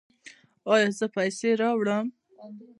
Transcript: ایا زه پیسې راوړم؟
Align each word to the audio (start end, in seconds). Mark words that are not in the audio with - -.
ایا 0.71 0.89
زه 0.97 1.05
پیسې 1.15 1.49
راوړم؟ 1.61 2.07